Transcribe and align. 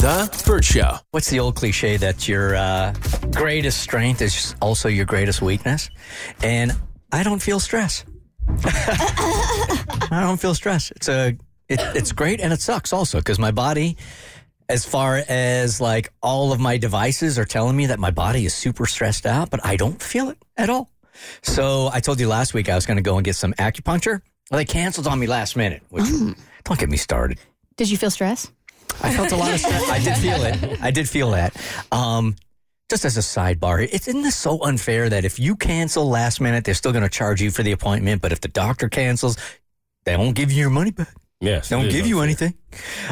The 0.00 0.44
Burt 0.46 0.64
Show. 0.64 0.96
What's 1.10 1.28
the 1.28 1.40
old 1.40 1.56
cliche 1.56 1.98
that 1.98 2.26
your 2.26 2.56
uh, 2.56 2.94
greatest 3.34 3.82
strength 3.82 4.22
is 4.22 4.54
also 4.62 4.88
your 4.88 5.04
greatest 5.04 5.42
weakness? 5.42 5.90
And 6.42 6.72
I 7.12 7.22
don't 7.22 7.42
feel 7.42 7.60
stress. 7.60 8.06
I 8.64 10.22
don't 10.22 10.40
feel 10.40 10.54
stress. 10.54 10.90
It's 10.92 11.10
a 11.10 11.36
it, 11.68 11.80
it's 11.94 12.12
great 12.12 12.40
and 12.40 12.50
it 12.50 12.62
sucks 12.62 12.94
also 12.94 13.18
because 13.18 13.38
my 13.38 13.50
body, 13.50 13.98
as 14.70 14.86
far 14.86 15.22
as 15.28 15.82
like 15.82 16.10
all 16.22 16.54
of 16.54 16.60
my 16.60 16.78
devices 16.78 17.38
are 17.38 17.44
telling 17.44 17.76
me 17.76 17.84
that 17.84 17.98
my 17.98 18.10
body 18.10 18.46
is 18.46 18.54
super 18.54 18.86
stressed 18.86 19.26
out, 19.26 19.50
but 19.50 19.60
I 19.66 19.76
don't 19.76 20.00
feel 20.00 20.30
it 20.30 20.38
at 20.56 20.70
all. 20.70 20.90
So 21.42 21.90
I 21.92 22.00
told 22.00 22.20
you 22.20 22.26
last 22.26 22.54
week 22.54 22.70
I 22.70 22.74
was 22.74 22.86
going 22.86 22.96
to 22.96 23.02
go 23.02 23.16
and 23.16 23.24
get 23.24 23.36
some 23.36 23.52
acupuncture. 23.52 24.22
Well, 24.50 24.56
they 24.56 24.64
canceled 24.64 25.08
on 25.08 25.18
me 25.18 25.26
last 25.26 25.56
minute, 25.56 25.82
which 25.90 26.06
don't 26.64 26.80
get 26.80 26.88
me 26.88 26.96
started. 26.96 27.38
Did 27.76 27.90
you 27.90 27.98
feel 27.98 28.10
stress? 28.10 28.50
I 29.02 29.14
felt 29.14 29.32
a 29.32 29.36
lot 29.36 29.52
of 29.52 29.60
stress. 29.60 29.88
I 29.90 29.98
did 29.98 30.16
feel 30.16 30.42
it. 30.44 30.82
I 30.82 30.90
did 30.90 31.08
feel 31.08 31.30
that. 31.32 31.56
Um, 31.92 32.36
just 32.88 33.04
as 33.04 33.16
a 33.16 33.20
sidebar, 33.20 33.88
it's, 33.90 34.08
isn't 34.08 34.22
this 34.22 34.36
so 34.36 34.62
unfair 34.64 35.08
that 35.08 35.24
if 35.24 35.38
you 35.38 35.56
cancel 35.56 36.08
last 36.08 36.40
minute, 36.40 36.64
they're 36.64 36.74
still 36.74 36.92
going 36.92 37.04
to 37.04 37.08
charge 37.10 37.40
you 37.40 37.50
for 37.50 37.62
the 37.62 37.72
appointment, 37.72 38.20
but 38.20 38.32
if 38.32 38.40
the 38.40 38.48
doctor 38.48 38.88
cancels, 38.88 39.36
they 40.04 40.16
won't 40.16 40.34
give 40.34 40.50
you 40.50 40.58
your 40.58 40.70
money 40.70 40.90
back. 40.90 41.14
Yes. 41.40 41.68
They 41.68 41.76
it 41.76 41.78
don't 41.78 41.88
is 41.88 41.94
give 41.94 42.06
you 42.06 42.20
unfair. 42.20 42.48
anything. 42.48 42.54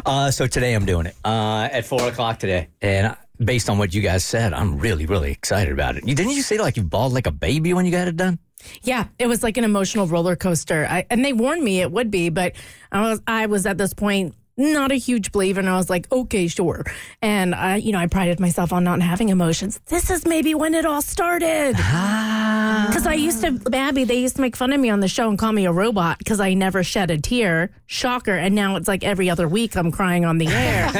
Uh, 0.04 0.30
so 0.30 0.46
today 0.46 0.74
I'm 0.74 0.84
doing 0.84 1.06
it 1.06 1.14
uh, 1.24 1.68
at 1.70 1.86
four 1.86 2.06
o'clock 2.08 2.38
today, 2.38 2.68
and 2.82 3.16
based 3.42 3.70
on 3.70 3.78
what 3.78 3.94
you 3.94 4.02
guys 4.02 4.24
said, 4.24 4.52
I'm 4.52 4.78
really, 4.78 5.06
really 5.06 5.30
excited 5.30 5.72
about 5.72 5.96
it. 5.96 6.06
You, 6.06 6.14
didn't 6.14 6.32
you 6.32 6.42
say 6.42 6.58
like 6.58 6.76
you 6.76 6.82
bawled 6.82 7.12
like 7.12 7.26
a 7.26 7.32
baby 7.32 7.72
when 7.72 7.86
you 7.86 7.92
got 7.92 8.08
it 8.08 8.16
done? 8.16 8.38
Yeah, 8.82 9.06
it 9.18 9.28
was 9.28 9.42
like 9.42 9.56
an 9.56 9.64
emotional 9.64 10.06
roller 10.06 10.36
coaster. 10.36 10.86
I, 10.90 11.06
and 11.08 11.24
they 11.24 11.32
warned 11.32 11.62
me 11.62 11.80
it 11.80 11.92
would 11.92 12.10
be, 12.10 12.28
but 12.28 12.54
I 12.90 13.02
was 13.02 13.22
I 13.26 13.46
was 13.46 13.64
at 13.66 13.78
this 13.78 13.94
point 13.94 14.34
not 14.58 14.90
a 14.90 14.96
huge 14.96 15.30
believer, 15.32 15.60
and 15.60 15.68
I 15.68 15.76
was 15.76 15.88
like, 15.88 16.10
okay, 16.10 16.48
sure. 16.48 16.84
And 17.22 17.54
I, 17.54 17.76
you 17.76 17.92
know, 17.92 17.98
I 17.98 18.08
prided 18.08 18.40
myself 18.40 18.72
on 18.72 18.84
not 18.84 19.00
having 19.00 19.28
emotions. 19.28 19.80
This 19.86 20.10
is 20.10 20.26
maybe 20.26 20.54
when 20.54 20.74
it 20.74 20.84
all 20.84 21.00
started. 21.00 21.74
Ah. 21.78 22.86
Because 22.88 23.06
I 23.06 23.14
used 23.14 23.40
to, 23.42 23.60
Abby, 23.72 24.04
they 24.04 24.18
used 24.18 24.36
to 24.36 24.42
make 24.42 24.56
fun 24.56 24.72
of 24.72 24.80
me 24.80 24.90
on 24.90 25.00
the 25.00 25.08
show 25.08 25.28
and 25.28 25.38
call 25.38 25.52
me 25.52 25.64
a 25.64 25.72
robot 25.72 26.18
because 26.18 26.40
I 26.40 26.54
never 26.54 26.82
shed 26.82 27.10
a 27.10 27.18
tear. 27.18 27.70
Shocker. 27.86 28.34
And 28.34 28.54
now 28.54 28.76
it's 28.76 28.88
like 28.88 29.04
every 29.04 29.30
other 29.30 29.46
week 29.46 29.76
I'm 29.76 29.92
crying 29.92 30.24
on 30.24 30.38
the 30.38 30.48
air. 30.48 30.90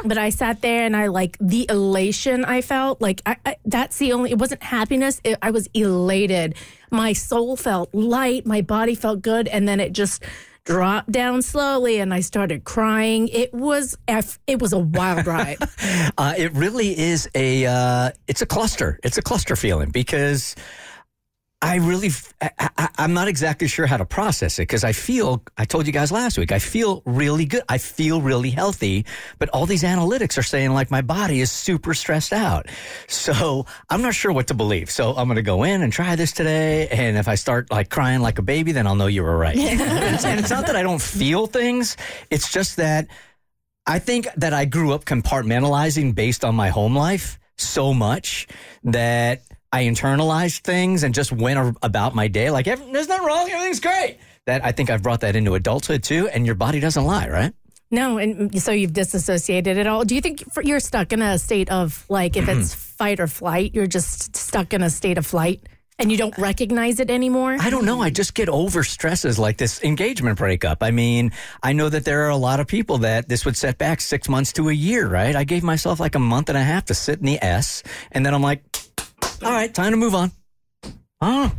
but 0.04 0.18
I 0.18 0.30
sat 0.30 0.60
there 0.60 0.84
and 0.84 0.96
I 0.96 1.06
like 1.06 1.38
the 1.40 1.66
elation 1.70 2.44
I 2.44 2.60
felt 2.60 3.00
like 3.00 3.22
I, 3.24 3.36
I, 3.46 3.56
that's 3.64 3.98
the 3.98 4.12
only, 4.12 4.32
it 4.32 4.38
wasn't 4.38 4.62
happiness. 4.62 5.20
It, 5.24 5.38
I 5.40 5.52
was 5.52 5.68
elated. 5.72 6.56
My 6.90 7.12
soul 7.12 7.56
felt 7.56 7.94
light. 7.94 8.44
My 8.44 8.60
body 8.60 8.94
felt 8.94 9.22
good. 9.22 9.48
And 9.48 9.68
then 9.68 9.80
it 9.80 9.92
just, 9.92 10.22
dropped 10.64 11.12
down 11.12 11.42
slowly 11.42 11.98
and 12.00 12.12
I 12.12 12.20
started 12.20 12.64
crying. 12.64 13.28
It 13.28 13.52
was 13.52 13.96
it 14.46 14.60
was 14.60 14.72
a 14.72 14.78
wild 14.78 15.26
ride. 15.26 15.58
Uh, 16.16 16.32
it 16.36 16.52
really 16.52 16.96
is 16.96 17.28
a 17.34 17.66
uh, 17.66 18.10
it's 18.28 18.40
a 18.40 18.46
cluster. 18.46 18.98
It's 19.02 19.18
a 19.18 19.22
cluster 19.22 19.56
feeling 19.56 19.90
because 19.90 20.54
I 21.64 21.76
really 21.76 22.10
I, 22.42 22.90
am 22.98 23.14
not 23.14 23.26
exactly 23.26 23.68
sure 23.68 23.86
how 23.86 23.96
to 23.96 24.04
process 24.04 24.58
it 24.58 24.62
because 24.62 24.84
I 24.84 24.92
feel 24.92 25.42
I 25.56 25.64
told 25.64 25.86
you 25.86 25.94
guys 25.94 26.12
last 26.12 26.36
week 26.36 26.52
I 26.52 26.58
feel 26.58 27.02
really 27.06 27.46
good. 27.46 27.62
I 27.70 27.78
feel 27.78 28.20
really 28.20 28.50
healthy, 28.50 29.06
but 29.38 29.48
all 29.48 29.64
these 29.64 29.82
analytics 29.82 30.36
are 30.36 30.42
saying 30.42 30.74
like 30.74 30.90
my 30.90 31.00
body 31.00 31.40
is 31.40 31.50
super 31.50 31.94
stressed 31.94 32.34
out. 32.34 32.66
So 33.08 33.64
I'm 33.88 34.02
not 34.02 34.14
sure 34.14 34.30
what 34.30 34.48
to 34.48 34.54
believe. 34.54 34.90
So 34.90 35.14
I'm 35.16 35.26
going 35.26 35.36
to 35.36 35.42
go 35.42 35.62
in 35.62 35.80
and 35.80 35.90
try 35.90 36.16
this 36.16 36.32
today, 36.32 36.86
and 36.88 37.16
if 37.16 37.28
I 37.28 37.34
start 37.34 37.70
like 37.70 37.88
crying 37.88 38.20
like 38.20 38.38
a 38.38 38.42
baby, 38.42 38.72
then 38.72 38.86
I'll 38.86 38.94
know 38.94 39.06
you 39.06 39.22
were 39.22 39.38
right. 39.38 39.56
and, 39.58 40.14
it's, 40.14 40.24
and 40.26 40.38
it's 40.38 40.50
not 40.50 40.66
that 40.66 40.76
I 40.76 40.82
don't 40.82 41.00
feel 41.00 41.46
things; 41.46 41.96
it's 42.30 42.52
just 42.52 42.76
that. 42.76 43.08
I 43.86 44.00
think 44.00 44.28
that 44.36 44.52
I 44.52 44.66
grew 44.66 44.92
up 44.92 45.06
compartmentalizing 45.06 46.14
based 46.14 46.44
on 46.44 46.54
my 46.54 46.68
home 46.68 46.94
life 46.94 47.38
so 47.56 47.94
much 47.94 48.48
that 48.82 49.42
I 49.74 49.86
internalized 49.86 50.60
things 50.60 51.02
and 51.02 51.12
just 51.12 51.32
went 51.32 51.76
about 51.82 52.14
my 52.14 52.28
day 52.28 52.48
like 52.48 52.66
there's 52.66 53.08
nothing 53.08 53.26
wrong, 53.26 53.50
everything's 53.50 53.80
great. 53.80 54.18
That 54.46 54.64
I 54.64 54.70
think 54.70 54.88
I've 54.88 55.02
brought 55.02 55.22
that 55.22 55.34
into 55.34 55.54
adulthood 55.54 56.04
too, 56.04 56.28
and 56.28 56.46
your 56.46 56.54
body 56.54 56.78
doesn't 56.78 57.04
lie, 57.04 57.28
right? 57.28 57.52
no, 57.90 58.18
and 58.18 58.60
so 58.62 58.70
you've 58.72 58.92
disassociated 58.92 59.76
it 59.76 59.86
all. 59.86 60.04
Do 60.04 60.14
you 60.14 60.20
think 60.20 60.44
you're 60.62 60.80
stuck 60.80 61.12
in 61.12 61.22
a 61.22 61.38
state 61.38 61.70
of 61.70 62.04
like 62.08 62.36
if 62.36 62.48
it's 62.48 62.74
fight 62.98 63.18
or 63.18 63.26
flight, 63.26 63.74
you're 63.74 63.88
just 63.88 64.36
stuck 64.36 64.72
in 64.72 64.82
a 64.82 64.90
state 64.90 65.18
of 65.18 65.26
flight 65.26 65.60
and 65.98 66.10
you 66.10 66.18
don't 66.18 66.36
recognize 66.38 67.00
it 67.00 67.10
anymore? 67.10 67.56
I 67.58 67.70
don't 67.70 67.84
know. 67.84 68.00
I 68.00 68.10
just 68.10 68.34
get 68.34 68.48
over 68.48 68.84
stresses 68.84 69.38
like 69.38 69.56
this 69.58 69.82
engagement 69.82 70.38
breakup. 70.38 70.82
I 70.82 70.90
mean, 70.90 71.32
I 71.62 71.72
know 71.72 71.88
that 71.88 72.04
there 72.04 72.24
are 72.26 72.30
a 72.30 72.36
lot 72.36 72.60
of 72.60 72.66
people 72.66 72.98
that 72.98 73.28
this 73.28 73.44
would 73.44 73.56
set 73.56 73.78
back 73.78 74.00
six 74.00 74.28
months 74.28 74.52
to 74.54 74.68
a 74.68 74.72
year, 74.72 75.08
right? 75.08 75.34
I 75.34 75.44
gave 75.44 75.62
myself 75.62 75.98
like 76.00 76.14
a 76.14 76.20
month 76.20 76.48
and 76.48 76.58
a 76.58 76.62
half 76.62 76.86
to 76.86 76.94
sit 76.94 77.18
in 77.18 77.26
the 77.26 77.42
S, 77.44 77.82
and 78.12 78.26
then 78.26 78.34
I'm 78.34 78.42
like, 78.42 78.62
all 79.44 79.52
right, 79.52 79.72
time 79.72 79.90
to 79.92 79.96
move 79.96 80.14
on. 80.14 80.30
Oh, 81.20 81.52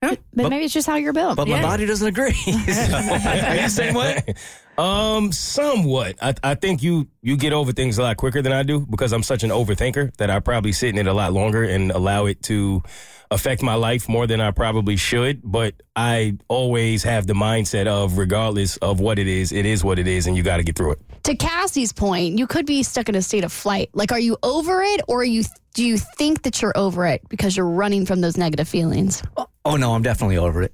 But, 0.00 0.18
maybe 0.34 0.64
it's 0.64 0.74
just 0.74 0.86
how 0.86 0.96
you're 0.96 1.12
built. 1.12 1.36
but 1.36 1.48
my 1.48 1.62
body 1.62 1.86
doesn't 1.86 2.06
agree. 2.06 2.26
Are 2.46 3.54
you 3.56 3.62
the 3.62 3.68
same 3.68 3.94
way? 3.94 4.22
Um, 4.78 5.32
somewhat. 5.32 6.16
I, 6.20 6.34
I 6.42 6.54
think 6.54 6.82
you 6.82 7.08
you 7.22 7.36
get 7.36 7.52
over 7.52 7.72
things 7.72 7.98
a 7.98 8.02
lot 8.02 8.16
quicker 8.16 8.42
than 8.42 8.52
I 8.52 8.62
do 8.62 8.86
because 8.88 9.12
I'm 9.12 9.22
such 9.22 9.42
an 9.42 9.50
overthinker 9.50 10.16
that 10.16 10.30
I 10.30 10.40
probably 10.40 10.72
sit 10.72 10.90
in 10.90 10.98
it 10.98 11.06
a 11.06 11.12
lot 11.12 11.32
longer 11.32 11.64
and 11.64 11.90
allow 11.90 12.26
it 12.26 12.42
to 12.44 12.82
affect 13.30 13.62
my 13.62 13.74
life 13.74 14.08
more 14.08 14.26
than 14.26 14.40
I 14.40 14.50
probably 14.50 14.96
should. 14.96 15.40
But 15.42 15.74
I 15.94 16.36
always 16.48 17.02
have 17.04 17.26
the 17.26 17.34
mindset 17.34 17.86
of 17.86 18.18
regardless 18.18 18.76
of 18.78 19.00
what 19.00 19.18
it 19.18 19.26
is, 19.26 19.52
it 19.52 19.66
is 19.66 19.82
what 19.82 19.98
it 19.98 20.06
is, 20.06 20.26
and 20.26 20.36
you 20.36 20.42
got 20.42 20.58
to 20.58 20.62
get 20.62 20.76
through 20.76 20.92
it. 20.92 20.98
to 21.24 21.34
Cassie's 21.34 21.92
point, 21.92 22.38
you 22.38 22.46
could 22.46 22.66
be 22.66 22.82
stuck 22.82 23.08
in 23.08 23.14
a 23.14 23.22
state 23.22 23.44
of 23.44 23.52
flight. 23.52 23.90
Like, 23.94 24.12
are 24.12 24.20
you 24.20 24.36
over 24.42 24.82
it, 24.82 25.00
or 25.08 25.20
are 25.20 25.24
you 25.24 25.44
do 25.74 25.84
you 25.84 25.98
think 25.98 26.42
that 26.42 26.62
you're 26.62 26.76
over 26.76 27.06
it 27.06 27.22
because 27.28 27.56
you're 27.56 27.66
running 27.66 28.06
from 28.06 28.20
those 28.20 28.36
negative 28.36 28.68
feelings? 28.68 29.22
Oh 29.64 29.76
no, 29.76 29.94
I'm 29.94 30.02
definitely 30.02 30.38
over 30.38 30.62
it. 30.62 30.72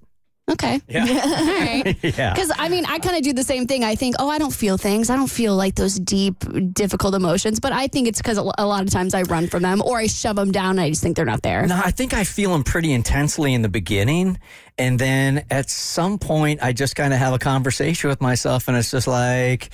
Okay. 0.51 0.81
Yeah. 0.89 1.03
All 1.07 1.47
right. 1.47 1.97
Yeah. 2.03 2.35
Because 2.35 2.51
I 2.59 2.69
mean, 2.69 2.85
I 2.87 2.99
kind 2.99 3.17
of 3.17 3.23
do 3.23 3.33
the 3.33 3.45
same 3.45 3.67
thing. 3.67 3.85
I 3.85 3.95
think, 3.95 4.17
oh, 4.19 4.29
I 4.29 4.39
don't 4.39 4.53
feel 4.53 4.77
things. 4.77 5.09
I 5.09 5.17
don't 5.17 5.31
feel 5.31 5.55
like 5.55 5.77
those 5.77 5.99
deep, 5.99 6.35
difficult 6.73 7.15
emotions. 7.15 7.61
But 7.61 7.73
I 7.73 7.87
think 7.87 8.09
it's 8.09 8.19
because 8.21 8.39
a 8.39 8.43
a 8.59 8.67
lot 8.67 8.83
of 8.83 8.91
times 8.91 9.15
I 9.15 9.23
run 9.23 9.47
from 9.47 9.63
them 9.63 9.81
or 9.83 9.99
I 9.99 10.09
shove 10.09 10.37
them 10.37 10.51
down. 10.53 10.71
And 10.73 10.81
I 10.81 10.89
just 10.91 11.03
think 11.03 11.17
they're 11.17 11.25
not 11.25 11.43
there. 11.43 11.67
No, 11.67 11.81
I 11.83 11.91
think 11.93 12.13
I 12.13 12.25
feel 12.25 12.51
them 12.53 12.65
pretty 12.65 12.93
intensely 12.93 13.55
in 13.55 13.63
the 13.63 13.69
beginning. 13.69 14.39
And 14.79 14.99
then 14.99 15.45
at 15.51 15.71
some 15.71 16.19
point, 16.19 16.63
I 16.63 16.73
just 16.73 16.97
kind 16.97 17.13
of 17.13 17.19
have 17.19 17.35
a 17.35 17.39
conversation 17.39 18.11
with 18.11 18.21
myself, 18.21 18.69
and 18.69 18.77
it's 18.77 18.91
just 18.91 19.07
like, 19.07 19.71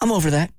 I'm 0.00 0.10
over 0.10 0.30
that. 0.30 0.50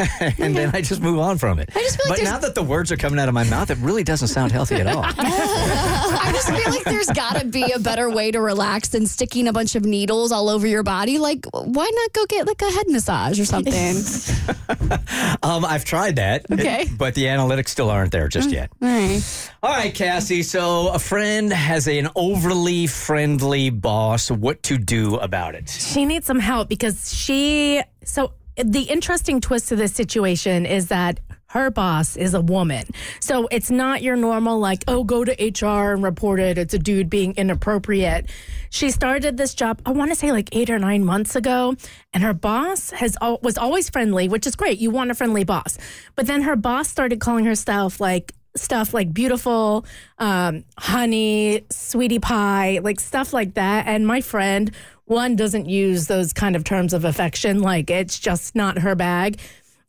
and 0.38 0.56
then 0.56 0.70
I 0.74 0.80
just 0.82 1.00
move 1.00 1.18
on 1.18 1.38
from 1.38 1.58
it. 1.58 1.70
I 1.74 1.80
just 1.80 1.96
feel 1.96 2.04
like 2.10 2.18
but 2.18 2.24
there's- 2.24 2.30
now 2.32 2.38
that 2.38 2.54
the 2.54 2.62
words 2.62 2.90
are 2.92 2.96
coming 2.96 3.18
out 3.18 3.28
of 3.28 3.34
my 3.34 3.44
mouth, 3.44 3.70
it 3.70 3.78
really 3.78 4.04
doesn't 4.04 4.28
sound 4.28 4.52
healthy 4.52 4.76
at 4.76 4.86
all. 4.86 5.04
I 5.06 6.30
just 6.32 6.48
feel 6.48 6.70
like 6.70 6.84
there's 6.84 7.08
got 7.08 7.40
to 7.40 7.46
be 7.46 7.70
a 7.72 7.78
better 7.78 8.08
way 8.10 8.30
to 8.30 8.40
relax 8.40 8.88
than 8.88 9.06
sticking 9.06 9.48
a 9.48 9.52
bunch 9.52 9.74
of 9.74 9.84
needles 9.84 10.32
all 10.32 10.48
over 10.48 10.66
your 10.66 10.82
body. 10.82 11.18
Like, 11.18 11.46
why 11.52 11.90
not 11.94 12.12
go 12.12 12.26
get 12.26 12.46
like 12.46 12.60
a 12.62 12.70
head 12.70 12.86
massage 12.88 13.38
or 13.40 13.44
something? 13.44 13.72
um, 15.42 15.64
I've 15.64 15.84
tried 15.84 16.16
that. 16.16 16.46
Okay. 16.50 16.86
But 16.96 17.14
the 17.14 17.24
analytics 17.26 17.68
still 17.68 17.90
aren't 17.90 18.12
there 18.12 18.28
just 18.28 18.50
yet. 18.50 18.70
All 18.82 18.88
right. 18.88 19.50
All 19.62 19.70
right, 19.70 19.94
Cassie. 19.94 20.42
So 20.42 20.88
a 20.88 20.98
friend 20.98 21.52
has 21.52 21.86
an 21.88 22.08
overly 22.16 22.86
friendly 22.86 23.70
boss. 23.70 24.30
What 24.30 24.62
to 24.64 24.78
do 24.78 25.16
about 25.16 25.54
it? 25.54 25.68
she 25.68 26.04
needs 26.04 26.26
some 26.26 26.38
help 26.38 26.68
because 26.68 27.14
she 27.14 27.82
so 28.04 28.32
the 28.64 28.82
interesting 28.82 29.40
twist 29.40 29.68
to 29.68 29.76
this 29.76 29.92
situation 29.92 30.66
is 30.66 30.88
that 30.88 31.20
her 31.50 31.68
boss 31.68 32.16
is 32.16 32.32
a 32.34 32.40
woman. 32.40 32.84
So 33.18 33.48
it's 33.50 33.72
not 33.72 34.02
your 34.02 34.14
normal, 34.14 34.60
like, 34.60 34.84
oh, 34.86 35.02
go 35.02 35.24
to 35.24 35.32
HR 35.32 35.92
and 35.92 36.02
report 36.02 36.38
it. 36.38 36.58
It's 36.58 36.74
a 36.74 36.78
dude 36.78 37.10
being 37.10 37.34
inappropriate. 37.36 38.30
She 38.70 38.92
started 38.92 39.36
this 39.36 39.54
job, 39.54 39.82
I 39.84 39.90
want 39.90 40.12
to 40.12 40.14
say 40.14 40.30
like 40.30 40.48
eight 40.52 40.70
or 40.70 40.78
nine 40.78 41.04
months 41.04 41.34
ago, 41.34 41.74
and 42.14 42.22
her 42.22 42.34
boss 42.34 42.90
has 42.90 43.16
was 43.20 43.58
always 43.58 43.90
friendly, 43.90 44.28
which 44.28 44.46
is 44.46 44.54
great. 44.54 44.78
You 44.78 44.92
want 44.92 45.10
a 45.10 45.14
friendly 45.14 45.42
boss. 45.42 45.76
But 46.14 46.28
then 46.28 46.42
her 46.42 46.54
boss 46.54 46.88
started 46.88 47.18
calling 47.18 47.46
herself 47.46 48.00
like 48.00 48.32
stuff 48.56 48.94
like 48.94 49.12
beautiful, 49.12 49.84
um, 50.18 50.64
honey, 50.78 51.64
sweetie 51.70 52.18
pie, 52.20 52.78
like 52.82 53.00
stuff 53.00 53.32
like 53.32 53.54
that. 53.54 53.86
And 53.88 54.06
my 54.06 54.20
friend, 54.20 54.70
one 55.10 55.34
doesn't 55.34 55.68
use 55.68 56.06
those 56.06 56.32
kind 56.32 56.54
of 56.54 56.62
terms 56.62 56.94
of 56.94 57.04
affection. 57.04 57.60
Like 57.60 57.90
it's 57.90 58.18
just 58.18 58.54
not 58.54 58.78
her 58.78 58.94
bag. 58.94 59.40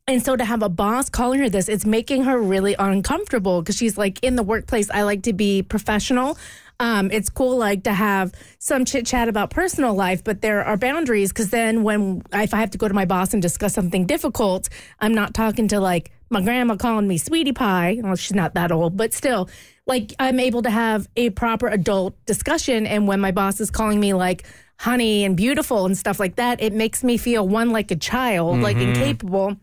And 0.08 0.22
so 0.22 0.36
to 0.36 0.44
have 0.44 0.64
a 0.64 0.68
boss 0.68 1.10
calling 1.10 1.40
her 1.42 1.50
this, 1.50 1.70
it's 1.70 1.86
making 1.86 2.24
her 2.24 2.42
really 2.42 2.76
uncomfortable 2.80 3.62
because 3.62 3.78
she's 3.78 4.00
like, 4.00 4.22
in 4.24 4.36
the 4.36 4.42
workplace, 4.42 4.90
I 4.90 5.04
like 5.04 5.22
to 5.24 5.34
be 5.34 5.62
professional. 5.62 6.40
Um, 6.80 7.12
it's 7.12 7.30
cool, 7.30 7.58
like 7.58 7.84
to 7.84 7.94
have 7.94 8.34
some 8.58 8.84
chit 8.84 9.06
chat 9.06 9.30
about 9.30 9.52
personal 9.52 9.94
life, 9.94 10.24
but 10.24 10.42
there 10.42 10.66
are 10.66 10.76
boundaries 10.76 11.32
because 11.32 11.52
then 11.52 11.84
when 11.84 12.24
if 12.34 12.56
I 12.56 12.58
have 12.58 12.72
to 12.72 12.80
go 12.80 12.88
to 12.88 12.94
my 12.96 13.06
boss 13.06 13.34
and 13.34 13.42
discuss 13.44 13.76
something 13.76 14.08
difficult, 14.08 14.70
I'm 15.00 15.14
not 15.14 15.36
talking 15.36 15.68
to 15.68 15.80
like 15.80 16.12
my 16.32 16.42
grandma 16.42 16.78
calling 16.78 17.08
me 17.08 17.20
sweetie 17.20 17.54
pie. 17.54 18.00
Well, 18.02 18.16
she's 18.16 18.34
not 18.34 18.56
that 18.56 18.72
old, 18.72 18.98
but 18.98 19.14
still, 19.14 19.48
like 19.86 20.14
I'm 20.18 20.40
able 20.40 20.64
to 20.64 20.72
have 20.72 21.08
a 21.16 21.30
proper 21.30 21.68
adult 21.68 22.16
discussion. 22.26 22.88
And 22.88 23.08
when 23.08 23.20
my 23.20 23.32
boss 23.32 23.62
is 23.62 23.70
calling 23.70 24.00
me 24.00 24.16
like 24.16 24.44
honey 24.82 25.24
and 25.24 25.38
beautiful 25.38 25.86
and 25.86 25.96
stuff 25.96 26.20
like 26.20 26.38
that, 26.38 26.60
it 26.60 26.74
makes 26.74 27.04
me 27.04 27.16
feel 27.16 27.48
one 27.48 27.70
like 27.70 27.92
a 27.92 27.96
child, 27.96 28.62
like 28.62 28.78
mm-hmm. 28.78 28.90
incapable. 28.90 29.56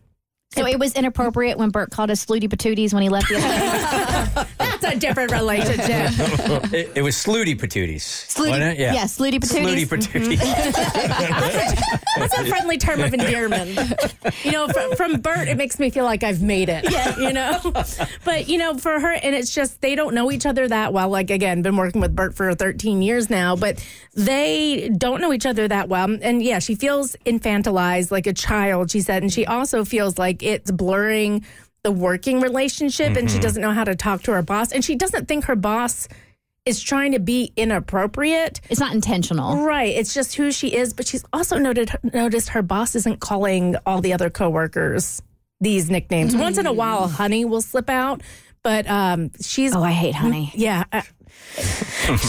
So 0.51 0.65
it 0.65 0.79
was 0.79 0.95
inappropriate 0.95 1.57
when 1.57 1.71
Burt 1.71 1.91
called 1.91 2.09
us 2.09 2.25
Flutie 2.25 2.47
Patooties 2.47 2.93
when 2.93 3.03
he 3.03 3.09
left 3.09 3.27
the 3.27 3.35
other 3.35 3.47
day. 3.49 4.47
That's 4.57 4.58
a 4.93 4.99
different 4.99 5.31
relationship. 5.31 6.11
It, 6.71 6.91
it 6.95 7.01
was 7.01 7.15
Slooty 7.15 7.57
Patooties. 7.57 8.37
Wasn't? 8.37 8.77
Yeah. 8.77 8.93
yeah, 8.93 9.03
Slooty 9.03 9.39
Patooties. 9.39 9.87
Mm-hmm. 9.87 10.39
Patooties. 10.39 11.99
That's 12.17 12.37
a 12.37 12.45
friendly 12.45 12.77
term 12.77 13.01
of 13.01 13.13
endearment. 13.13 13.77
You 14.43 14.51
know, 14.51 14.67
from, 14.67 14.95
from 14.95 15.21
Burt, 15.21 15.47
it 15.47 15.57
makes 15.57 15.79
me 15.79 15.89
feel 15.89 16.05
like 16.05 16.23
I've 16.23 16.41
made 16.41 16.69
it. 16.69 16.89
Yeah. 16.91 17.17
You 17.17 17.33
know, 17.33 17.59
but 18.25 18.47
you 18.47 18.57
know, 18.57 18.77
for 18.77 18.99
her, 18.99 19.13
and 19.13 19.35
it's 19.35 19.53
just 19.53 19.81
they 19.81 19.95
don't 19.95 20.13
know 20.13 20.31
each 20.31 20.45
other 20.45 20.67
that 20.67 20.93
well. 20.93 21.09
Like 21.09 21.29
again, 21.29 21.61
been 21.61 21.77
working 21.77 22.01
with 22.01 22.15
Burt 22.15 22.35
for 22.35 22.53
13 22.53 23.01
years 23.01 23.29
now, 23.29 23.55
but 23.55 23.83
they 24.13 24.89
don't 24.97 25.21
know 25.21 25.33
each 25.33 25.45
other 25.45 25.67
that 25.67 25.89
well. 25.89 26.17
And 26.21 26.41
yeah, 26.41 26.59
she 26.59 26.75
feels 26.75 27.15
infantilized, 27.25 28.11
like 28.11 28.27
a 28.27 28.33
child. 28.33 28.91
She 28.91 29.01
said, 29.01 29.23
and 29.23 29.31
she 29.31 29.45
also 29.45 29.85
feels 29.85 30.17
like 30.17 30.43
it's 30.43 30.71
blurring 30.71 31.45
the 31.83 31.91
working 31.91 32.41
relationship, 32.41 33.15
and 33.15 33.29
she 33.31 33.39
doesn't 33.39 33.61
know 33.61 33.71
how 33.71 33.83
to 33.83 33.95
talk 33.95 34.23
to 34.23 34.31
her 34.33 34.41
boss, 34.41 34.71
and 34.71 34.83
she 34.83 34.95
doesn't 34.95 35.27
think 35.27 35.45
her 35.45 35.55
boss 35.55 36.07
is 36.65 36.81
trying 36.81 37.13
to 37.13 37.19
be 37.19 37.51
inappropriate. 37.55 38.59
It's 38.69 38.79
not 38.79 38.93
intentional. 38.93 39.63
Right. 39.63 39.95
It's 39.95 40.13
just 40.13 40.35
who 40.35 40.51
she 40.51 40.75
is. 40.75 40.93
But 40.93 41.07
she's 41.07 41.23
also 41.33 41.57
noted 41.57 41.89
noticed 42.13 42.49
her 42.49 42.61
boss 42.61 42.95
isn't 42.95 43.19
calling 43.21 43.75
all 43.85 44.01
the 44.01 44.13
other 44.13 44.29
coworkers 44.29 45.21
these 45.61 45.89
nicknames. 45.89 46.35
Once 46.35 46.57
in 46.57 46.65
a 46.67 46.73
while, 46.73 47.07
honey 47.07 47.45
will 47.45 47.61
slip 47.61 47.89
out. 47.89 48.21
But 48.61 48.87
um, 48.89 49.31
she's 49.41 49.73
Oh, 49.73 49.81
I 49.81 49.91
hate 49.91 50.15
honey. 50.15 50.51
yeah. 50.53 50.83
uh, 50.91 51.01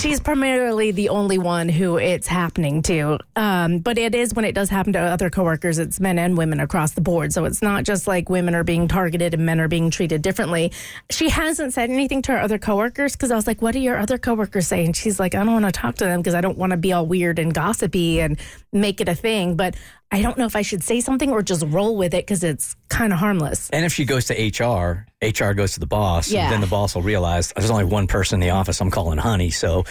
she's 0.01 0.21
primarily 0.21 0.91
the 0.91 1.09
only 1.09 1.39
one 1.39 1.69
who 1.69 1.97
it's 1.99 2.27
happening 2.27 2.83
to. 2.83 3.19
Um, 3.37 3.79
but 3.79 3.99
it 3.99 4.15
is 4.15 4.35
when 4.35 4.45
it 4.45 4.55
does 4.55 4.69
happen 4.69 4.93
to 4.95 4.99
other 4.99 5.31
coworkers, 5.31 5.79
it's 5.79 6.01
men 6.01 6.19
and 6.19 6.37
women 6.37 6.61
across 6.61 6.93
the 6.93 7.01
board. 7.01 7.33
So 7.33 7.45
it's 7.45 7.63
not 7.63 7.85
just 7.85 8.07
like 8.07 8.29
women 8.29 8.55
are 8.55 8.65
being 8.65 8.89
targeted 8.89 9.35
and 9.35 9.47
men 9.47 9.61
are 9.61 9.69
being 9.69 9.91
treated 9.91 10.23
differently. 10.23 10.73
She 11.11 11.29
hasn't 11.29 11.75
said 11.75 11.91
anything 11.91 12.23
to 12.23 12.33
her 12.33 12.41
other 12.41 12.59
coworkers 12.59 13.15
because 13.15 13.31
I 13.31 13.37
was 13.37 13.47
like, 13.47 13.63
what 13.63 13.73
do 13.73 13.81
your 13.81 13.99
other 13.99 14.19
coworkers 14.19 14.67
say? 14.67 14.85
And 14.85 14.97
she's 14.97 15.21
like, 15.21 15.35
I 15.35 15.45
don't 15.45 15.53
want 15.53 15.67
to 15.67 15.73
talk 15.73 15.97
to 15.97 16.05
them 16.05 16.21
because 16.21 16.35
I 16.35 16.41
don't 16.41 16.59
want 16.59 16.73
to 16.73 16.77
be 16.77 16.93
all 16.93 17.07
weird 17.07 17.39
and 17.39 17.53
gossipy 17.53 18.21
and 18.21 18.39
make 18.73 19.01
it 19.01 19.09
a 19.09 19.15
thing. 19.15 19.57
But 19.57 19.77
I 20.13 20.23
don't 20.23 20.37
know 20.37 20.47
if 20.47 20.57
I 20.57 20.63
should 20.63 20.83
say 20.83 21.01
something 21.01 21.31
or 21.31 21.41
just 21.41 21.65
roll 21.69 21.97
with 21.97 22.15
it 22.15 22.27
because 22.27 22.43
it's 22.43 22.75
kind 22.89 23.13
of 23.13 23.21
harmless. 23.21 23.71
And 23.71 23.85
if 23.85 23.93
she 23.93 24.05
goes 24.05 24.25
to 24.27 24.35
HR, 24.35 25.07
HR 25.23 25.53
goes 25.53 25.75
to 25.75 25.81
the 25.81 25.87
boss. 25.87 26.33
Yeah. 26.33 26.51
Then 26.51 26.61
the 26.61 26.67
boss 26.67 26.97
will 26.97 27.03
realize 27.03 27.53
there's 27.55 27.71
only 27.71 27.85
one 27.85 28.09
person 28.09 28.43
in 28.43 28.49
the 28.49 28.51
office 28.51 28.81
I'm 28.81 28.90
calling 28.91 29.19
honey. 29.19 29.51
So 29.51 29.85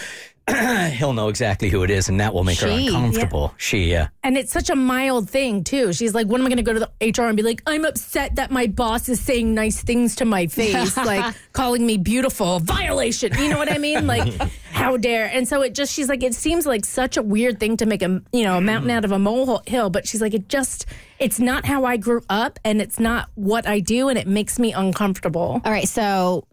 he'll 0.92 1.12
know 1.12 1.28
exactly 1.28 1.68
who 1.68 1.82
it 1.82 1.90
is, 1.90 2.08
and 2.08 2.20
that 2.20 2.34
will 2.34 2.44
make 2.44 2.58
her 2.60 2.68
She, 2.68 2.88
uncomfortable. 2.88 3.54
She, 3.56 3.90
yeah. 3.90 4.08
And 4.22 4.36
it's 4.36 4.52
such 4.52 4.70
a 4.70 4.76
mild 4.76 5.28
thing, 5.28 5.64
too. 5.64 5.92
She's 5.92 6.14
like, 6.14 6.26
when 6.26 6.40
am 6.40 6.46
I 6.46 6.50
going 6.50 6.56
to 6.56 6.62
go 6.62 6.72
to 6.72 6.80
the 6.80 7.12
HR 7.20 7.26
and 7.26 7.36
be 7.36 7.42
like, 7.42 7.62
I'm 7.66 7.84
upset 7.84 8.36
that 8.36 8.50
my 8.50 8.66
boss 8.66 9.08
is 9.08 9.20
saying 9.20 9.54
nice 9.54 9.82
things 9.82 10.16
to 10.16 10.24
my 10.24 10.46
face, 10.46 10.96
like 10.96 11.34
calling 11.52 11.86
me 11.86 11.98
beautiful, 11.98 12.58
violation. 12.60 13.32
You 13.38 13.48
know 13.48 13.58
what 13.58 13.70
I 13.70 13.78
mean? 13.78 14.06
Like, 14.06 14.32
how 14.72 14.96
dare? 14.96 15.26
And 15.26 15.46
so 15.46 15.62
it 15.62 15.74
just, 15.74 15.92
she's 15.92 16.08
like, 16.08 16.22
it 16.22 16.34
seems 16.34 16.66
like 16.66 16.84
such 16.84 17.16
a 17.16 17.22
weird 17.22 17.60
thing 17.60 17.76
to 17.78 17.86
make 17.86 18.02
a, 18.02 18.22
you 18.32 18.42
know, 18.42 18.56
a 18.56 18.60
mountain 18.60 18.90
mm. 18.90 18.94
out 18.94 19.04
of 19.04 19.12
a 19.12 19.18
molehill. 19.18 19.90
But 19.90 20.08
she's 20.08 20.20
like, 20.20 20.34
it 20.34 20.48
just, 20.48 20.86
it's 21.18 21.38
not 21.38 21.64
how 21.64 21.84
I 21.84 21.96
grew 21.96 22.22
up 22.28 22.58
and 22.64 22.80
it's 22.80 22.98
not 22.98 23.28
what 23.34 23.66
I 23.68 23.80
do. 23.80 24.08
And 24.08 24.18
it 24.18 24.26
makes 24.26 24.58
me 24.58 24.72
uncomfortable. 24.72 25.60
All 25.64 25.72
right, 25.72 25.88
so 25.88 26.46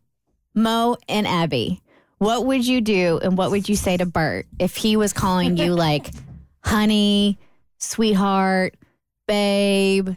Mo 0.54 0.98
and 1.08 1.26
Abby, 1.28 1.82
what 2.18 2.46
would 2.46 2.66
you 2.66 2.82
do 2.82 3.20
and 3.22 3.38
what 3.38 3.52
would 3.52 3.70
you 3.70 3.76
say 3.76 3.98
to 3.98 4.06
Burt 4.06 4.48
if 4.60 4.76
he 4.76 4.98
was 4.98 5.14
calling 5.14 5.58
you 5.58 5.74
like 5.76 6.10
honey, 6.64 7.38
sweetheart, 7.78 8.76
babe? 9.28 10.10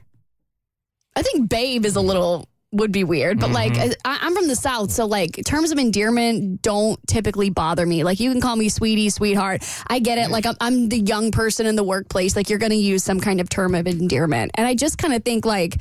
I 1.17 1.23
think 1.23 1.51
babe 1.51 1.85
is 1.85 1.97
a 1.97 2.01
little 2.01 2.49
would 2.73 2.93
be 2.93 3.03
weird, 3.03 3.41
but 3.41 3.51
like 3.51 3.73
mm-hmm. 3.73 3.91
I, 4.05 4.19
I'm 4.23 4.35
from 4.35 4.47
the 4.47 4.55
south, 4.55 4.93
so 4.93 5.05
like 5.05 5.41
terms 5.45 5.73
of 5.73 5.79
endearment 5.79 6.63
don't 6.63 7.01
typically 7.09 7.51
bother 7.51 7.85
me. 7.85 8.05
Like 8.05 8.21
you 8.21 8.31
can 8.31 8.41
call 8.41 8.55
me 8.55 8.69
sweetie, 8.69 9.11
sweetheart. 9.11 9.63
I 9.89 9.99
get 9.99 10.19
it. 10.19 10.23
Mm-hmm. 10.23 10.33
Like 10.33 10.47
I'm, 10.47 10.57
I'm 10.61 10.89
the 10.89 11.01
young 11.01 11.33
person 11.33 11.67
in 11.67 11.75
the 11.75 11.83
workplace. 11.83 12.37
Like 12.37 12.49
you're 12.49 12.61
going 12.61 12.71
to 12.71 12.77
use 12.77 13.03
some 13.03 13.19
kind 13.19 13.41
of 13.41 13.49
term 13.49 13.75
of 13.75 13.87
endearment, 13.87 14.53
and 14.55 14.67
I 14.67 14.75
just 14.75 14.99
kind 14.99 15.15
of 15.15 15.25
think 15.25 15.45
like. 15.45 15.81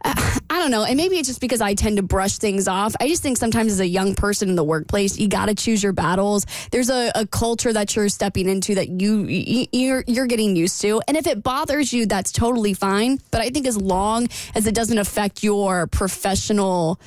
I 0.04 0.58
don't 0.60 0.70
know. 0.70 0.84
And 0.84 0.96
maybe 0.96 1.16
it's 1.16 1.28
just 1.28 1.40
because 1.40 1.60
I 1.60 1.74
tend 1.74 1.96
to 1.96 2.02
brush 2.02 2.38
things 2.38 2.68
off. 2.68 2.94
I 3.00 3.08
just 3.08 3.22
think 3.22 3.36
sometimes 3.36 3.72
as 3.72 3.80
a 3.80 3.86
young 3.86 4.14
person 4.14 4.48
in 4.48 4.56
the 4.56 4.64
workplace, 4.64 5.18
you 5.18 5.28
got 5.28 5.46
to 5.46 5.54
choose 5.54 5.82
your 5.82 5.92
battles. 5.92 6.46
There's 6.70 6.90
a, 6.90 7.10
a 7.14 7.26
culture 7.26 7.72
that 7.72 7.94
you're 7.96 8.08
stepping 8.08 8.48
into 8.48 8.74
that 8.76 8.88
you, 8.88 9.24
you 9.24 9.66
you're 9.72 10.04
you're 10.06 10.26
getting 10.26 10.56
used 10.56 10.80
to. 10.82 11.02
And 11.08 11.16
if 11.16 11.26
it 11.26 11.42
bothers 11.42 11.92
you, 11.92 12.06
that's 12.06 12.32
totally 12.32 12.74
fine. 12.74 13.18
But 13.30 13.40
I 13.40 13.50
think 13.50 13.66
as 13.66 13.76
long 13.76 14.28
as 14.54 14.66
it 14.66 14.74
doesn't 14.74 14.98
affect 14.98 15.42
your 15.42 15.86
professional 15.86 17.00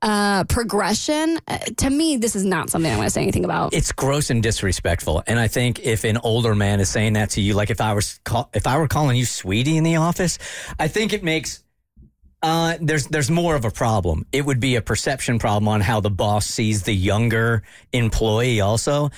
uh, 0.00 0.44
progression, 0.44 1.38
uh, 1.48 1.58
to 1.76 1.90
me, 1.90 2.16
this 2.16 2.36
is 2.36 2.44
not 2.44 2.70
something 2.70 2.90
I 2.90 2.96
want 2.96 3.06
to 3.06 3.10
say 3.10 3.22
anything 3.22 3.44
about. 3.44 3.74
It's 3.74 3.92
gross 3.92 4.30
and 4.30 4.42
disrespectful. 4.42 5.22
And 5.26 5.38
I 5.38 5.48
think 5.48 5.80
if 5.80 6.04
an 6.04 6.18
older 6.18 6.54
man 6.54 6.80
is 6.80 6.88
saying 6.88 7.14
that 7.14 7.30
to 7.30 7.40
you, 7.40 7.54
like 7.54 7.70
if 7.70 7.80
I 7.80 7.94
was 7.94 8.20
call, 8.24 8.48
if 8.54 8.66
I 8.66 8.78
were 8.78 8.88
calling 8.88 9.16
you 9.16 9.26
sweetie 9.26 9.76
in 9.76 9.84
the 9.84 9.96
office, 9.96 10.38
I 10.78 10.88
think 10.88 11.12
it 11.12 11.24
makes 11.24 11.64
uh, 12.42 12.76
there's 12.80 13.06
there's 13.08 13.30
more 13.30 13.56
of 13.56 13.64
a 13.64 13.70
problem. 13.70 14.26
It 14.32 14.44
would 14.44 14.60
be 14.60 14.76
a 14.76 14.82
perception 14.82 15.38
problem 15.38 15.68
on 15.68 15.80
how 15.80 16.00
the 16.00 16.10
boss 16.10 16.46
sees 16.46 16.82
the 16.84 16.94
younger 16.94 17.62
employee. 17.92 18.60
Also, 18.60 19.10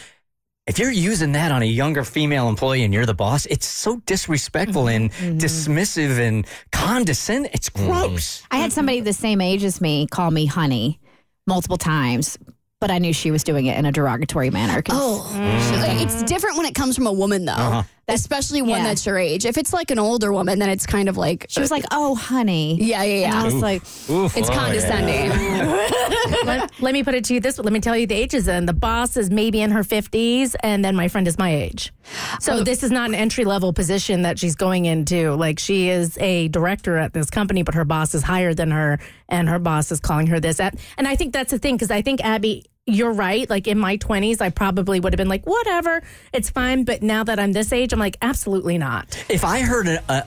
if 0.67 0.79
you're 0.79 0.91
using 0.91 1.33
that 1.33 1.53
on 1.53 1.63
a 1.63 1.67
younger 1.67 2.05
female 2.05 2.49
employee 2.49 2.83
and 2.83 2.95
you're 2.95 3.07
the 3.07 3.15
boss, 3.15 3.45
it's 3.47 3.67
so 3.67 4.01
disrespectful 4.07 4.85
mm-hmm. 4.85 5.05
and 5.05 5.13
mm-hmm. 5.13 5.39
dismissive 5.39 6.19
and 6.19 6.47
condescending. 6.73 7.51
It's 7.53 7.71
mm-hmm. 7.71 7.89
gross. 7.89 8.43
I 8.51 8.59
had 8.59 8.73
somebody 8.73 9.01
the 9.01 9.13
same 9.13 9.41
age 9.41 9.65
as 9.65 9.81
me 9.81 10.07
call 10.07 10.31
me 10.31 10.47
honey 10.47 11.01
multiple 11.47 11.77
times, 11.77 12.39
but 12.81 12.91
I 12.91 12.99
knew 12.99 13.13
she 13.13 13.31
was 13.31 13.45
doing 13.45 13.67
it 13.67 13.79
in 13.79 13.85
a 13.85 13.93
derogatory 13.93 14.49
manner. 14.49 14.83
Oh, 14.89 15.31
mm. 15.35 16.03
it's 16.03 16.23
different 16.23 16.57
when 16.57 16.65
it 16.65 16.75
comes 16.75 16.97
from 16.97 17.07
a 17.07 17.13
woman, 17.13 17.45
though, 17.45 17.53
uh-huh. 17.53 17.83
especially 18.09 18.63
one 18.63 18.81
Yeah. 18.81 18.85
that's 18.85 19.05
your 19.05 19.19
age. 19.19 19.45
If 19.45 19.59
it's 19.59 19.75
like 19.75 19.91
an 19.91 19.99
older 19.99 20.33
woman, 20.33 20.59
then 20.59 20.71
it's 20.71 20.87
kind 20.87 21.11
of 21.11 21.19
like 21.19 21.45
she 21.51 21.61
was 21.61 21.71
like, 21.71 21.85
"Oh, 21.91 22.15
honey." 22.15 22.79
yeah, 22.83 23.03
yeah, 23.03 23.27
And 23.27 23.35
I 23.35 23.39
yeah. 23.41 23.45
was 23.45 23.55
like, 23.57 23.83
It's 23.83 24.49
oh, 24.49 24.53
condescending. 24.53 25.29
let, 26.47 26.81
let 26.81 26.95
me 26.95 27.05
put 27.05 27.15
it 27.15 27.25
to 27.25 27.35
you 27.35 27.41
this 27.41 27.59
way. 27.59 27.65
Let 27.65 27.73
me 27.75 27.81
tell 27.81 27.97
you 27.97 28.07
the 28.07 28.15
ages 28.15 28.47
then. 28.47 28.65
The 28.65 28.73
boss 28.73 29.19
is 29.19 29.31
maybe 29.31 29.61
in 29.61 29.71
her 29.73 29.83
50s, 29.83 30.57
and 30.63 30.83
then 30.83 30.97
my 30.97 31.09
friend 31.09 31.29
is 31.29 31.37
my 31.37 31.55
age. 31.55 31.93
So 32.41 32.55
oh. 32.55 32.65
this 32.65 32.83
is 32.83 32.91
not 32.91 33.11
an 33.11 33.15
entry 33.15 33.45
level 33.45 33.75
position 33.75 34.23
that 34.23 34.39
she's 34.39 34.55
going 34.55 34.87
into. 34.87 35.35
Like 35.35 35.59
she 35.59 35.91
is 35.91 36.17
a 36.19 36.49
director 36.49 36.97
at 36.97 37.13
this 37.13 37.29
company, 37.29 37.63
but 37.63 37.75
her 37.75 37.85
boss 37.85 38.15
is 38.15 38.23
higher 38.23 38.55
than 38.55 38.71
her, 38.71 38.99
and 39.29 39.51
her 39.51 39.59
boss 39.59 39.93
is 39.93 40.01
calling 40.01 40.29
her 40.29 40.41
this. 40.41 40.61
At, 40.61 40.77
and 40.97 41.07
I 41.07 41.15
think 41.15 41.35
that's 41.35 41.51
the 41.51 41.59
thing, 41.59 41.77
because 41.77 41.91
I 41.91 42.01
think, 42.01 42.25
Abby, 42.25 42.65
you're 42.87 43.13
right. 43.13 43.49
Like 43.49 43.67
in 43.67 43.79
my 43.79 43.97
20s, 43.97 44.41
I 44.41 44.51
probably 44.51 45.01
would 45.01 45.13
have 45.13 45.19
been 45.19 45.29
like, 45.29 45.47
whatever, 45.47 46.03
it's 46.33 46.51
fine. 46.51 46.85
But 46.85 47.03
now 47.03 47.25
that 47.25 47.39
I'm 47.39 47.53
this 47.53 47.73
age, 47.73 47.93
I'm 47.93 47.99
like, 47.99 48.17
absolutely 48.23 48.79
not. 48.79 49.23
If 49.29 49.45
I 49.45 49.61
heard 49.61 49.87
a, 49.87 50.03
a, 50.13 50.27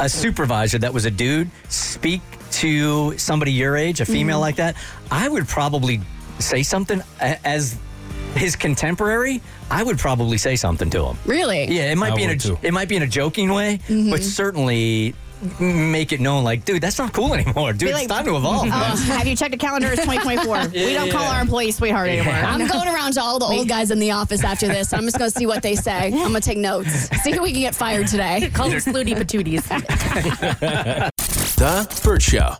a 0.00 0.08
supervisor 0.08 0.78
that 0.78 0.92
was 0.92 1.04
a 1.04 1.10
dude 1.10 1.50
speak 1.68 2.22
to 2.52 3.16
somebody 3.18 3.52
your 3.52 3.76
age, 3.76 4.00
a 4.00 4.04
mm-hmm. 4.04 4.12
female 4.12 4.40
like 4.40 4.56
that, 4.56 4.76
I 5.10 5.28
would 5.28 5.48
probably 5.48 6.00
say 6.38 6.62
something 6.62 7.02
as 7.20 7.78
his 8.34 8.56
contemporary. 8.56 9.40
I 9.70 9.82
would 9.82 9.98
probably 9.98 10.38
say 10.38 10.56
something 10.56 10.90
to 10.90 11.04
him. 11.04 11.18
really? 11.24 11.64
Yeah, 11.66 11.90
it 11.90 11.96
might 11.96 12.12
I 12.12 12.16
be 12.16 12.22
in 12.24 12.30
a 12.30 12.36
too. 12.36 12.58
it 12.62 12.72
might 12.72 12.88
be 12.88 12.96
in 12.96 13.02
a 13.02 13.06
joking 13.06 13.52
way, 13.52 13.78
but 13.78 13.94
mm-hmm. 13.94 14.16
certainly 14.16 15.08
m- 15.08 15.14
make 15.60 16.12
it 16.12 16.20
known, 16.20 16.44
like, 16.44 16.64
dude, 16.64 16.82
that's 16.82 16.98
not 16.98 17.12
cool 17.12 17.34
anymore. 17.34 17.72
Dude, 17.72 17.92
like, 17.92 18.04
it's 18.04 18.12
time 18.12 18.24
to 18.24 18.36
evolve. 18.36 18.62
Oh, 18.62 18.70
man. 18.70 18.92
Oh, 18.92 18.96
have 18.96 19.26
you 19.26 19.36
checked 19.36 19.52
the 19.52 19.58
calendar? 19.58 19.88
It's 19.88 20.02
2024. 20.02 20.68
we 20.72 20.94
don't 20.94 21.10
call 21.10 21.24
our 21.24 21.40
employees 21.40 21.76
sweetheart 21.76 22.08
anymore. 22.08 22.34
I'm 22.34 22.66
going 22.66 22.88
around 22.88 23.12
to 23.14 23.20
all 23.20 23.38
the 23.38 23.46
old 23.46 23.68
guys 23.68 23.90
in 23.90 23.98
the 23.98 24.10
office 24.12 24.44
after 24.44 24.66
this. 24.66 24.92
I'm 24.92 25.02
just 25.02 25.18
going 25.18 25.30
to 25.30 25.38
see 25.38 25.46
what 25.46 25.62
they 25.62 25.74
say. 25.74 26.06
I'm 26.06 26.12
going 26.12 26.34
to 26.34 26.40
take 26.40 26.58
notes. 26.58 26.90
See 27.22 27.32
who 27.32 27.42
we 27.42 27.52
can 27.52 27.60
get 27.60 27.74
fired 27.74 28.06
today. 28.06 28.50
Call 28.52 28.68
them 28.68 28.78
Slooty 28.78 29.14
Patooties. 29.14 29.66
The 31.56 32.00
Burt 32.04 32.20
Show. 32.20 32.56